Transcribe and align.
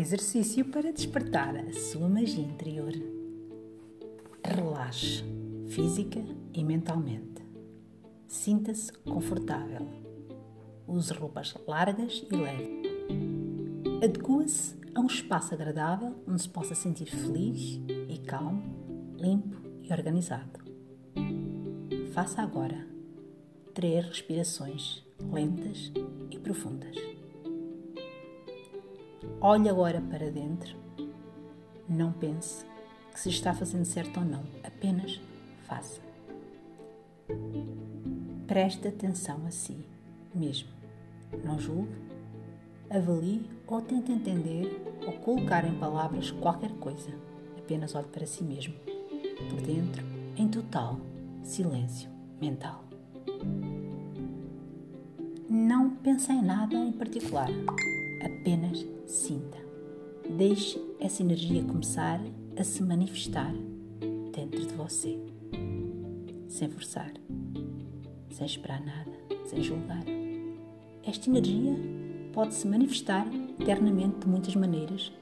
exercício 0.00 0.64
para 0.66 0.92
despertar 0.92 1.56
a 1.56 1.72
sua 1.72 2.08
magia 2.08 2.44
interior. 2.44 2.92
Relaxe 4.44 5.24
física 5.68 6.24
e 6.54 6.64
mentalmente. 6.64 7.42
Sinta-se 8.26 8.92
confortável. 9.04 9.86
Use 10.86 11.12
roupas 11.12 11.54
largas 11.66 12.24
e 12.30 12.36
leves. 12.36 12.88
Adequa-se 14.02 14.76
a 14.94 15.00
um 15.00 15.06
espaço 15.06 15.54
agradável 15.54 16.14
onde 16.26 16.42
se 16.42 16.48
possa 16.48 16.74
sentir 16.74 17.06
feliz 17.06 17.80
e 18.08 18.18
calmo, 18.18 18.62
limpo 19.16 19.56
e 19.82 19.92
organizado. 19.92 20.60
Faça 22.12 22.42
agora 22.42 22.86
três 23.74 24.06
respirações 24.06 25.04
lentas 25.32 25.92
e 26.30 26.38
profundas. 26.38 26.96
Olhe 29.40 29.68
agora 29.68 30.00
para 30.00 30.30
dentro. 30.30 30.76
Não 31.88 32.12
pense 32.12 32.64
que 33.12 33.20
se 33.20 33.30
está 33.30 33.54
fazendo 33.54 33.84
certo 33.84 34.20
ou 34.20 34.26
não, 34.26 34.44
apenas 34.62 35.20
faça. 35.66 36.00
Preste 38.46 38.88
atenção 38.88 39.46
a 39.46 39.50
si 39.50 39.76
mesmo. 40.34 40.68
Não 41.44 41.58
julgue, 41.58 41.94
avalie 42.90 43.48
ou 43.66 43.82
tente 43.82 44.10
entender 44.10 44.82
ou 45.06 45.12
colocar 45.14 45.64
em 45.64 45.78
palavras 45.78 46.30
qualquer 46.30 46.72
coisa. 46.72 47.10
Apenas 47.58 47.94
olhe 47.94 48.08
para 48.08 48.26
si 48.26 48.42
mesmo, 48.42 48.74
por 49.50 49.60
dentro, 49.60 50.02
em 50.36 50.48
total 50.48 50.98
silêncio 51.42 52.10
mental. 52.40 52.84
Não 55.48 55.90
pense 55.90 56.30
em 56.32 56.42
nada 56.42 56.74
em 56.74 56.92
particular, 56.92 57.48
apenas 58.22 58.86
sinta. 59.06 59.58
Deixe 60.36 60.80
essa 61.00 61.22
energia 61.22 61.62
começar 61.64 62.20
a 62.56 62.64
se 62.64 62.82
manifestar 62.82 63.54
dentro 64.34 64.60
de 64.66 64.74
você, 64.74 65.18
sem 66.48 66.68
forçar, 66.68 67.12
sem 68.30 68.46
esperar 68.46 68.84
nada, 68.84 69.12
sem 69.46 69.62
julgar. 69.62 70.04
Esta 71.04 71.30
energia 71.30 71.74
pode 72.32 72.54
se 72.54 72.68
manifestar 72.68 73.26
internamente 73.58 74.18
de 74.18 74.28
muitas 74.28 74.54
maneiras, 74.54 75.12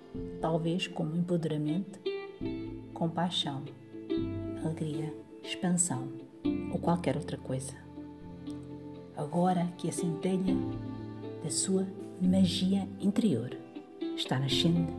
talvez 0.41 0.87
como 0.87 1.17
empoderamento, 1.17 2.01
compaixão, 2.93 3.63
alegria, 4.65 5.15
expansão 5.43 6.09
ou 6.73 6.79
qualquer 6.79 7.17
outra 7.17 7.37
coisa. 7.37 7.73
Agora 9.17 9.73
que 9.79 9.89
a 9.89 9.93
centelha 9.93 10.55
da 11.43 11.51
sua 11.51 11.87
magia 12.21 12.89
interior 13.01 13.57
está 14.17 14.39
nascendo 14.39 14.93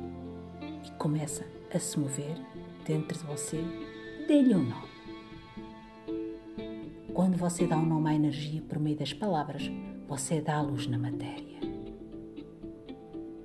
e 0.85 0.91
começa 0.97 1.45
a 1.73 1.79
se 1.79 1.99
mover 1.99 2.37
dentro 2.85 3.17
de 3.17 3.23
você, 3.25 3.63
dê-lhe 4.27 4.53
um 4.55 4.63
nome. 4.63 4.97
Quando 7.13 7.35
você 7.35 7.65
dá 7.65 7.77
um 7.77 7.85
nome 7.85 8.09
à 8.09 8.13
energia 8.13 8.61
por 8.61 8.77
meio 8.79 8.95
das 8.95 9.11
palavras, 9.11 9.69
você 10.07 10.39
dá 10.39 10.57
a 10.57 10.61
luz 10.61 10.87
na 10.87 10.97
matéria. 10.97 11.57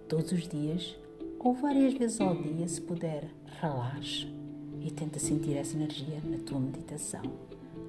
Todos 0.08 0.30
os 0.32 0.46
dias, 0.46 0.94
ou 1.38 1.54
várias 1.54 1.94
vezes 1.94 2.20
ao 2.20 2.36
dia, 2.36 2.68
se 2.68 2.80
puder, 2.80 3.30
relaxe 3.60 4.28
e 4.80 4.90
tenta 4.90 5.18
sentir 5.18 5.56
essa 5.56 5.74
energia 5.74 6.20
na 6.22 6.38
tua 6.38 6.60
meditação, 6.60 7.22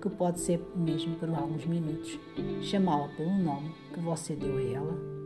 que 0.01 0.09
pode 0.09 0.39
ser 0.39 0.61
mesmo 0.75 1.15
por 1.17 1.29
alguns 1.29 1.65
minutos, 1.65 2.17
chamá-la 2.61 3.09
pelo 3.09 3.37
nome 3.37 3.71
que 3.93 3.99
você 3.99 4.35
deu 4.35 4.57
a 4.57 4.61
ela, 4.61 5.22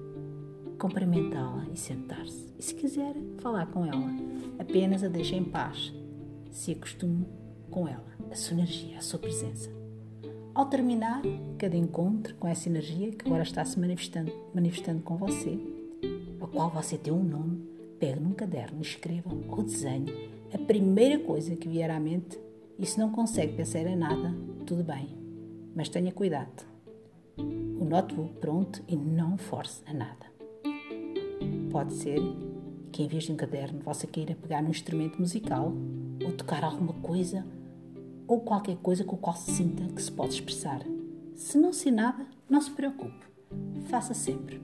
cumprimentá-la 0.77 1.65
e 1.73 1.77
sentar-se. 1.77 2.53
E 2.57 2.63
se 2.63 2.73
quiser 2.73 3.15
falar 3.39 3.67
com 3.67 3.85
ela, 3.85 4.09
apenas 4.59 5.03
a 5.03 5.07
deixe 5.07 5.35
em 5.35 5.43
paz, 5.43 5.93
se 6.51 6.71
acostume 6.71 7.25
com 7.69 7.87
ela, 7.87 8.05
a 8.31 8.35
sua 8.35 8.53
energia, 8.53 8.97
a 8.97 9.01
sua 9.01 9.19
presença. 9.19 9.69
Ao 10.53 10.65
terminar 10.65 11.21
cada 11.57 11.77
encontro 11.77 12.35
com 12.35 12.47
essa 12.47 12.67
energia 12.69 13.11
que 13.11 13.27
agora 13.27 13.43
está 13.43 13.63
se 13.63 13.79
manifestando, 13.79 14.31
manifestando 14.53 15.01
com 15.01 15.17
você, 15.17 15.59
a 16.41 16.47
qual 16.47 16.69
você 16.69 16.97
deu 16.97 17.15
um 17.15 17.23
nome, 17.23 17.61
pegue 17.99 18.19
num 18.19 18.31
caderno, 18.31 18.81
escreva 18.81 19.29
ou 19.49 19.63
desenhe 19.63 20.11
a 20.53 20.57
primeira 20.57 21.19
coisa 21.19 21.55
que 21.55 21.67
vier 21.67 21.91
à 21.91 21.99
mente 21.99 22.39
e 22.79 22.85
se 22.85 22.99
não 22.99 23.11
consegue 23.11 23.53
pensar 23.53 23.79
em 23.79 23.95
nada, 23.95 24.33
tudo 24.65 24.83
bem, 24.83 25.09
mas 25.75 25.89
tenha 25.89 26.11
cuidado. 26.11 26.65
O 27.37 27.85
notebook 27.85 28.33
pronto 28.39 28.81
e 28.87 28.95
não 28.95 29.37
force 29.37 29.81
a 29.85 29.93
nada. 29.93 30.36
Pode 31.71 31.93
ser 31.93 32.19
que 32.91 33.03
em 33.03 33.07
vez 33.07 33.25
de 33.25 33.31
um 33.31 33.35
caderno 33.35 33.79
você 33.83 34.07
queira 34.07 34.35
pegar 34.35 34.61
num 34.61 34.69
instrumento 34.69 35.19
musical 35.19 35.73
ou 36.23 36.31
tocar 36.31 36.63
alguma 36.63 36.93
coisa 36.93 37.45
ou 38.27 38.41
qualquer 38.41 38.77
coisa 38.77 39.03
com 39.03 39.15
o 39.15 39.19
qual 39.19 39.35
se 39.35 39.51
sinta 39.51 39.83
que 39.93 40.01
se 40.01 40.11
pode 40.11 40.33
expressar. 40.33 40.81
Se 41.35 41.57
não 41.57 41.71
se 41.71 41.91
nada, 41.91 42.25
não 42.49 42.59
se 42.59 42.71
preocupe. 42.71 43.25
Faça 43.87 44.13
sempre. 44.13 44.61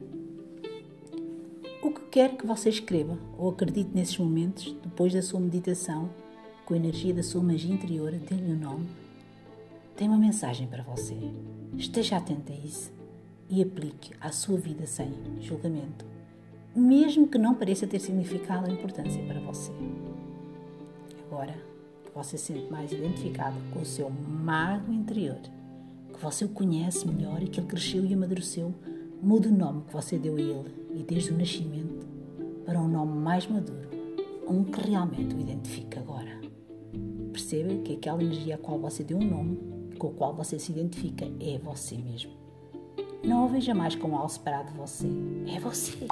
O 1.82 1.92
que 1.92 2.02
quer 2.10 2.36
que 2.36 2.46
você 2.46 2.70
escreva 2.70 3.18
ou 3.38 3.50
acredite 3.50 3.92
nesses 3.94 4.18
momentos, 4.18 4.76
depois 4.84 5.14
da 5.14 5.22
sua 5.22 5.40
meditação, 5.40 6.10
com 6.66 6.74
a 6.74 6.78
energia 6.78 7.14
da 7.14 7.24
sua 7.24 7.44
magia 7.44 7.74
interior, 7.74 8.12
dê-lhe 8.12 8.52
o 8.52 8.56
um 8.56 8.60
nome, 8.60 8.88
tem 9.96 10.08
uma 10.08 10.18
mensagem 10.18 10.68
para 10.68 10.84
você. 10.84 11.16
Esteja 11.78 12.18
atento 12.18 12.52
a 12.52 12.56
isso 12.56 12.92
e 13.50 13.62
aplique 13.62 14.14
à 14.20 14.32
sua 14.32 14.58
vida 14.58 14.88
sem 14.88 15.14
julgamento, 15.42 16.06
mesmo 16.76 17.28
que 17.28 17.38
não 17.38 17.54
pareça 17.54 17.86
ter 17.86 18.00
significado 18.00 18.68
ou 18.68 18.74
importância 18.74 19.22
para 19.24 19.40
você. 19.40 19.72
Agora 21.28 21.56
você 22.16 22.38
se 22.38 22.54
sente 22.54 22.72
mais 22.72 22.92
identificado 22.92 23.58
com 23.72 23.82
o 23.82 23.86
seu 23.86 24.10
mago 24.10 24.92
interior, 24.92 25.40
que 26.14 26.20
você 26.22 26.46
o 26.46 26.50
conhece 26.50 27.08
melhor 27.08 27.42
e 27.42 27.48
que 27.48 27.60
ele 27.60 27.68
cresceu 27.68 28.06
e 28.06 28.14
amadureceu, 28.14 28.74
mude 29.22 29.48
o 29.48 29.52
nome 29.52 29.84
que 29.88 29.94
você 29.94 30.18
deu 30.18 30.36
a 30.36 30.42
ele 30.42 30.74
e 30.96 31.04
desde 31.04 31.32
o 31.32 31.38
nascimento 31.38 32.06
para 32.66 32.80
um 32.80 32.88
nome 32.88 33.18
mais 33.18 33.48
maduro, 33.48 33.90
um 34.48 34.64
que 34.64 34.80
realmente 34.82 35.36
o 35.36 35.40
identifica 35.40 36.00
agora. 36.00 36.40
Perceba 37.32 37.74
que 37.84 37.94
aquela 37.94 38.22
energia 38.22 38.56
a 38.56 38.58
qual 38.60 38.80
você 38.80 39.04
deu 39.04 39.18
um 39.18 39.28
nome, 39.28 39.58
com 39.98 40.08
o 40.08 40.14
qual 40.14 40.36
você 40.36 40.60
se 40.60 40.72
identifica, 40.72 41.26
é 41.40 41.58
você 41.58 41.98
mesmo. 41.98 42.32
Não 43.24 43.46
a 43.46 43.48
veja 43.48 43.74
mais 43.74 43.96
como 43.96 44.18
algo 44.18 44.30
separado 44.30 44.72
de 44.72 44.78
você. 44.78 45.08
É 45.48 45.60
você. 45.60 46.08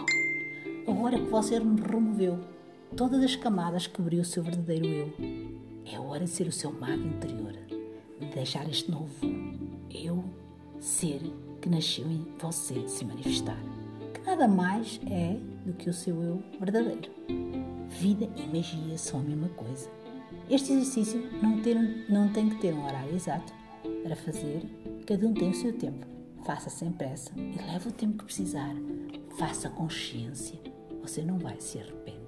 Agora 0.87 1.17
que 1.17 1.25
você 1.25 1.59
removeu 1.59 2.39
todas 2.95 3.23
as 3.23 3.35
camadas 3.35 3.87
que 3.87 3.95
cobriu 3.95 4.21
o 4.21 4.25
seu 4.25 4.43
verdadeiro 4.43 4.85
eu, 4.85 5.13
é 5.85 5.99
hora 5.99 6.25
de 6.25 6.29
ser 6.29 6.47
o 6.47 6.51
seu 6.51 6.71
mago 6.71 7.05
interior, 7.05 7.53
de 8.19 8.27
deixar 8.27 8.67
este 8.69 8.89
novo 8.89 9.13
eu 9.93 10.23
ser 10.79 11.21
que 11.61 11.69
nasceu 11.69 12.05
em 12.05 12.25
você 12.39 12.87
se 12.87 13.05
manifestar. 13.05 13.57
Que 14.13 14.21
nada 14.21 14.47
mais 14.47 14.99
é 15.09 15.37
do 15.65 15.73
que 15.73 15.89
o 15.89 15.93
seu 15.93 16.21
eu 16.21 16.43
verdadeiro. 16.59 17.09
Vida 17.89 18.27
e 18.35 18.47
magia 18.47 18.97
são 18.97 19.19
a 19.19 19.23
mesma 19.23 19.49
coisa. 19.49 19.89
Este 20.49 20.73
exercício 20.73 21.21
não, 21.41 21.61
ter, 21.61 21.75
não 22.09 22.29
tem 22.29 22.49
que 22.49 22.59
ter 22.59 22.73
um 22.73 22.83
horário 22.83 23.15
exato 23.15 23.53
para 24.03 24.15
fazer, 24.15 24.63
cada 25.05 25.27
um 25.27 25.33
tem 25.33 25.51
o 25.51 25.55
seu 25.55 25.73
tempo. 25.73 26.05
Faça 26.43 26.69
sem 26.69 26.91
pressa 26.91 27.31
e 27.37 27.71
leve 27.71 27.89
o 27.89 27.91
tempo 27.91 28.17
que 28.17 28.25
precisar. 28.25 28.75
Faça 29.37 29.69
consciência, 29.69 30.59
você 31.01 31.23
não 31.23 31.37
vai 31.37 31.59
se 31.59 31.79
arrepender. 31.79 32.20